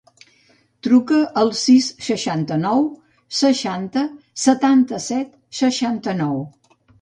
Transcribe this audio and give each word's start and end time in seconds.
Truca 0.85 1.17
al 1.41 1.51
sis, 1.63 1.89
seixanta-nou, 2.05 2.81
seixanta, 3.41 4.07
setanta-set, 4.47 5.31
seixanta-nou. 5.61 6.43